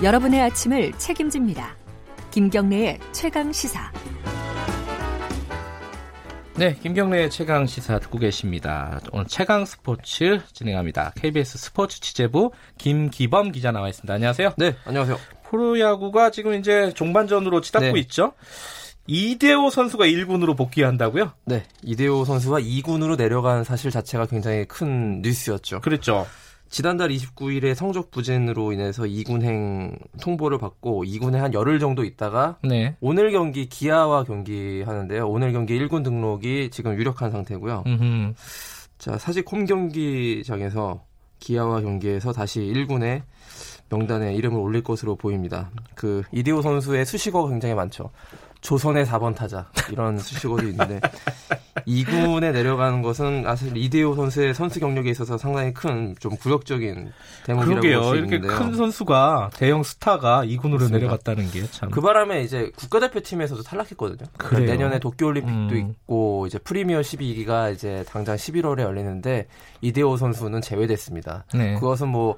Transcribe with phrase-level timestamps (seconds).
[0.00, 1.76] 여러분의 아침을 책임집니다.
[2.30, 3.90] 김경래의 최강 시사.
[6.54, 9.00] 네, 김경래의 최강 시사 듣고 계십니다.
[9.10, 11.14] 오늘 최강 스포츠 진행합니다.
[11.16, 14.14] KBS 스포츠 취재부 김기범 기자 나와 있습니다.
[14.14, 14.54] 안녕하세요.
[14.56, 15.18] 네, 안녕하세요.
[15.50, 18.00] 프로야구가 지금 이제 종반전으로 치닫고 네.
[18.02, 18.34] 있죠.
[19.08, 21.32] 이대호 선수가 1군으로 복귀한다고요?
[21.44, 25.80] 네, 이대호 선수가 2군으로 내려간 사실 자체가 굉장히 큰 뉴스였죠.
[25.80, 26.24] 그랬죠.
[26.68, 32.96] 지난달 29일에 성적 부진으로 인해서 2군행 통보를 받고 2군에 한 열흘 정도 있다가 네.
[33.00, 35.28] 오늘 경기 기아와 경기하는데요.
[35.28, 37.84] 오늘 경기 1군 등록이 지금 유력한 상태고요.
[37.86, 38.34] 음흠.
[38.98, 41.04] 자, 사실 홈 경기장에서
[41.38, 43.22] 기아와 경기에서 다시 1군에
[43.90, 45.70] 명단에 이름을 올릴 것으로 보입니다.
[45.94, 48.10] 그 이대호 선수의 수식어가 굉장히 많죠.
[48.60, 51.00] 조선의 4번 타자 이런 수식어도 있는데
[51.88, 57.12] 2군에 내려가는 것은 사실 이대호 선수의 선수 경력에 있어서 상당히 큰 좀 굴욕적인
[57.46, 58.02] 대목이라고 볼 그러게요.
[58.02, 58.58] 수 이렇게 있는데요.
[58.58, 60.96] 큰 선수가 대형 스타가 2군으로 맞습니다.
[60.98, 61.90] 내려갔다는 게 참.
[61.90, 64.28] 그 바람에 이제 국가대표팀에서도 탈락했거든요.
[64.36, 64.72] 그러니까?
[64.72, 65.90] 내년에 도쿄올림픽도 음.
[65.90, 69.46] 있고 이제 프리미어 12기가 이제 당장 11월에 열리는데
[69.80, 71.44] 이대호 선수는 제외됐습니다.
[71.54, 71.74] 네.
[71.74, 72.36] 그것은 뭐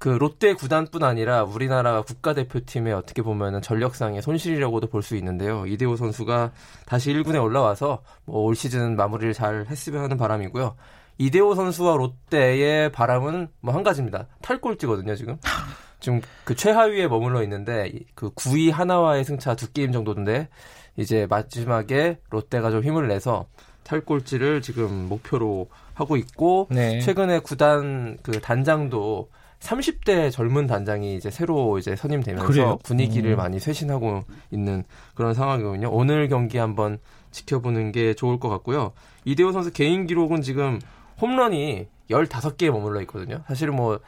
[0.00, 5.66] 그 롯데 구단뿐 아니라 우리나라 국가대표팀의 어떻게 보면은 전력상의 손실이라고도 볼 수 있는데요.
[5.66, 6.52] 이대호 선수가
[6.86, 10.76] 다시 1군에 올라와서 뭐 올 시즌 마무리를 잘 했으면 하는 바람이고요.
[11.18, 14.26] 이대호 선수와 롯데의 바람은 뭐 한 가지입니다.
[14.42, 15.36] 탈꼴찌거든요, 지금.
[16.00, 20.48] 지금 그 최하위에 머물러 있는데 이- 그 9위 하나와의 승차 두 게임 정도인데
[20.96, 23.46] 이제 마지막에 롯데가 좀 힘을 내서
[23.84, 27.00] 탈꼴찌를 지금 목표로 하고 있고 네.
[27.00, 29.28] 최근에 구단 그 단장도
[29.60, 32.78] 30대 젊은 단장이 이제 새로 이제 선임되면서 그래요?
[32.82, 33.36] 분위기를 음.
[33.36, 35.88] 많이 쇄신하고 있는 그런 상황이거든요.
[35.90, 36.98] 오늘 경기 한번
[37.30, 38.92] 지켜보는 게 좋을 것 같고요.
[39.24, 40.80] 이대호 선수 개인 기록은 지금
[41.20, 43.42] 홈런이 15개에 머물러 있거든요.
[43.46, 44.00] 사실은 뭐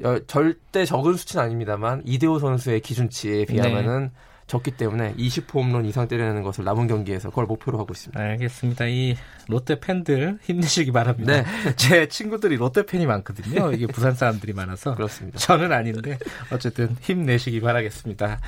[0.00, 4.10] 열- 절대 적은 수치는 아닙니다만 이대호 선수의 기준치에 비하면은
[4.46, 8.20] 적기 때문에 20호 홈런 이상 때리는 것을 남은 경기에서 그걸 목표로 하고 있습니다.
[8.20, 8.86] 알겠습니다.
[8.86, 9.16] 이
[9.48, 11.42] 롯데 팬들 힘내시기 바랍니다.
[11.42, 11.44] 네.
[11.76, 13.72] 제 친구들이 롯데 팬이 많거든요.
[13.72, 14.94] 이게 부산 사람들이 많아서.
[14.94, 15.38] 그렇습니다.
[15.38, 16.18] 저는 아닌데
[16.52, 18.40] 어쨌든 힘내시기 바라겠습니다.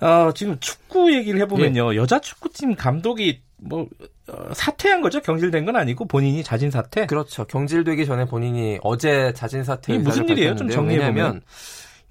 [0.00, 1.94] 어, 지금 축구 얘기를 해보면요.
[1.96, 3.88] 여자 축구팀 감독이 뭐
[4.28, 5.20] 어, 사퇴한 거죠?
[5.20, 7.06] 경질된 건 아니고 본인이 자진 사퇴?
[7.06, 7.44] 그렇죠.
[7.46, 10.56] 경질되기 전에 본인이 어제 자진 사퇴 이게 무슨 일이에요?
[10.56, 10.68] 좀.
[10.68, 11.14] 정리해보면.
[11.14, 11.42] 왜냐하면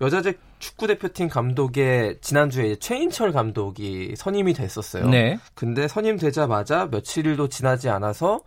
[0.01, 5.07] 여자제 축구 대표팀 감독에 지난주에 최인철 감독이 선임이 됐었어요.
[5.09, 5.37] 네.
[5.53, 8.41] 근데 선임되자마자 며칠도 지나지 않아서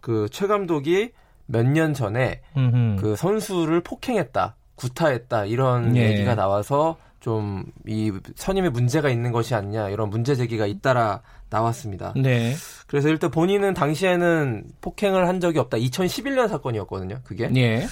[0.00, 1.10] 그 최 감독이
[1.46, 2.96] 몇 년 전에 음흠.
[3.02, 6.10] 그 선수를 폭행했다, 구타했다 이런 예.
[6.10, 12.14] 얘기가 나와서 좀 이 선임에 문제가 있는 것이 아니냐 이런 문제 제기가 잇따라 나왔습니다.
[12.16, 12.54] 네.
[12.86, 15.76] 그래서 일단 본인은 당시에는 폭행을 한 적이 없다.
[15.76, 17.18] 2011년 사건이었거든요.
[17.24, 17.84] 그게 예.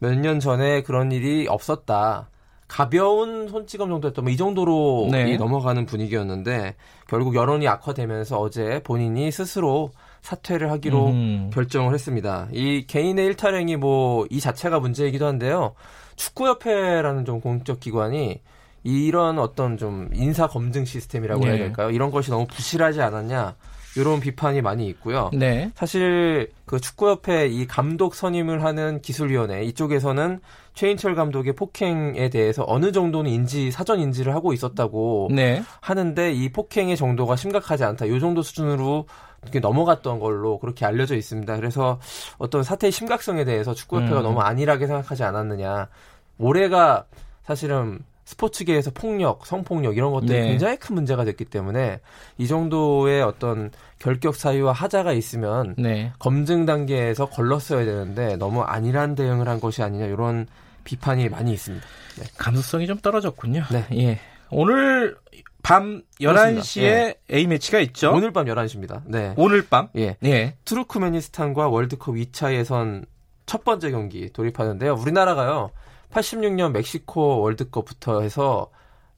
[0.00, 2.28] 몇년 전에 그런 일이 없었다.
[2.74, 5.30] 가벼운 손찌검 정도였던 뭐이 정도로 네.
[5.30, 6.74] 이 넘어가는 분위기였는데
[7.06, 9.92] 결국 여론이 악화되면서 어제 본인이 스스로
[10.22, 11.50] 사퇴를 하기로 음.
[11.54, 12.48] 결정을 했습니다.
[12.50, 15.74] 이 개인의 일탈행위 뭐 이 자체가 문제이기도 한데요.
[16.16, 18.40] 축구협회라는 좀 공적 기관이
[18.82, 21.58] 이런 어떤 좀 인사 검증 시스템이라고 해야 네.
[21.58, 21.90] 될까요?
[21.90, 23.54] 이런 것이 너무 부실하지 않았냐
[23.96, 25.30] 이런 비판이 많이 있고요.
[25.32, 25.70] 네.
[25.74, 30.40] 사실 그 축구협회 이 감독 선임을 하는 기술위원회 이쪽에서는
[30.74, 35.62] 최인철 감독의 폭행에 대해서 어느 정도는 인지 사전 인지를 하고 있었다고 네.
[35.80, 38.06] 하는데 이 폭행의 정도가 심각하지 않다.
[38.06, 39.06] 이 정도 수준으로
[39.42, 41.56] 이렇게 넘어갔던 걸로 그렇게 알려져 있습니다.
[41.56, 42.00] 그래서
[42.38, 44.22] 어떤 사태의 심각성에 대해서 축구협회가 음.
[44.22, 45.88] 너무 안일하게 생각하지 않았느냐.
[46.38, 47.04] 올해가
[47.42, 50.48] 사실은 스포츠계에서 폭력, 성폭력 이런 것들이 네.
[50.48, 52.00] 굉장히 큰 문제가 됐기 때문에
[52.38, 56.12] 이 정도의 어떤 결격 사유와 하자가 있으면 네.
[56.18, 60.46] 검증 단계에서 걸렀어야 되는데 너무 안일한 대응을 한 것이 아니냐 이런
[60.84, 61.86] 비판이 많이 있습니다.
[62.18, 62.24] 네.
[62.38, 63.64] 감수성이 좀 떨어졌군요.
[63.70, 63.86] 네.
[63.92, 64.20] 예.
[64.50, 65.16] 오늘
[65.62, 66.60] 밤 그렇습니다.
[66.62, 67.14] 11시에 예.
[67.30, 68.12] A매치가 있죠.
[68.12, 69.02] 오늘 밤 11시입니다.
[69.06, 69.34] 네.
[69.36, 69.88] 오늘 밤.
[69.96, 70.16] 예.
[70.24, 70.54] 예.
[70.64, 73.06] 투르크메니스탄과 월드컵 2차 예선
[73.46, 74.94] 첫 번째 경기 돌입하는데요.
[74.94, 75.70] 우리나라가요.
[76.14, 78.70] 86년 멕시코 월드컵부터 해서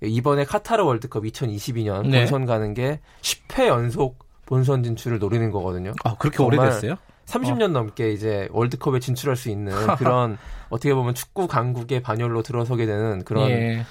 [0.02, 2.20] 이번에 카타르 월드컵 2022년 네.
[2.20, 5.92] 본선 가는 게 10회 연속 본선 진출을 노리는 거거든요.
[6.04, 6.96] 아, 그렇게 오래됐어요?
[7.26, 10.38] 30년 넘게 이제 월드컵에 진출할 수 있는 그런
[10.68, 13.84] 어떻게 보면 축구 강국의 반열로 들어서게 되는 그런 예.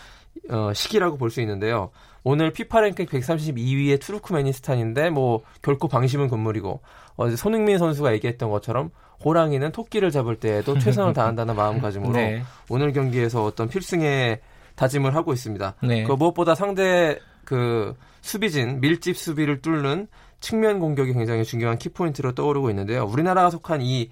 [0.49, 1.91] 어, 시기라고 볼 수 있는데요.
[2.23, 6.81] 오늘 피파 랭킹 132위의 투르크메니스탄인데 뭐 결코 방심은 금물이고
[7.15, 8.89] 어제 손흥민 선수가 얘기했던 것처럼
[9.23, 12.43] 호랑이는 토끼를 잡을 때에도 최선을 다한다는 마음가짐으로 네.
[12.69, 14.39] 오늘 경기에서 어떤 필승의
[14.75, 15.75] 다짐을 하고 있습니다.
[15.83, 16.03] 네.
[16.03, 20.07] 그 무엇보다 상대 그 수비진 밀집 수비를 뚫는
[20.39, 23.05] 측면 공격이 굉장히 중요한 키포인트로 떠오르고 있는데요.
[23.05, 24.09] 우리나라가 속한 이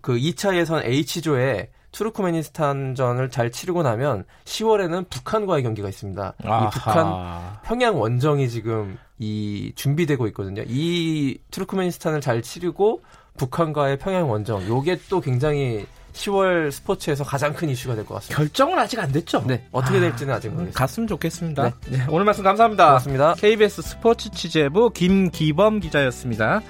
[0.00, 6.34] 그 2차 예선 H조에 투르크메니스탄전을 잘 치르고 나면 10월에는 북한과의 경기가 있습니다.
[6.44, 6.66] 아하.
[6.66, 10.62] 이 북한 평양 원정이 지금 이 준비되고 있거든요.
[10.66, 13.02] 이 투르크메니스탄을 잘 치르고
[13.36, 18.36] 북한과의 평양 원정 요게 또 굉장히 10월 스포츠에서 가장 큰 이슈가 될 것 같습니다.
[18.36, 19.42] 결정은 아직 안 됐죠?
[19.46, 20.78] 네, 어떻게 아, 될지는 아직 모르겠습니다.
[20.78, 21.62] 갔으면 좋겠습니다.
[21.64, 21.72] 네.
[21.98, 22.86] 네, 오늘 말씀 감사합니다.
[22.86, 23.34] 고맙습니다.
[23.34, 26.60] KBS 스포츠 취재부 김기범 기자였습니다.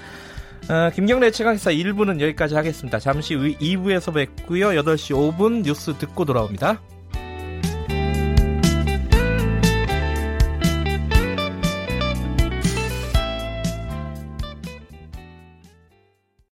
[0.71, 2.99] 어, 김경래 최강시사 1부는 여기까지 하겠습니다.
[2.99, 4.69] 잠시 후 2부에서 뵙고요.
[4.69, 6.81] 8시 5분 뉴스 듣고 돌아옵니다.